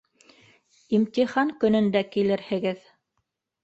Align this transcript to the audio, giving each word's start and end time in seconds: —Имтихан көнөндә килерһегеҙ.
—Имтихан 0.97 1.53
көнөндә 1.63 2.05
килерһегеҙ. 2.19 2.85